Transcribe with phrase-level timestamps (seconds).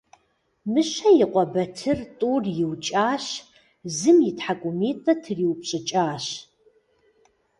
[0.71, 3.25] Мыщэ и къуэ Батыр тӀур иукӀащ,
[3.97, 6.25] зым и тхьэкӀумитӀыр триупщӀыкӀащ.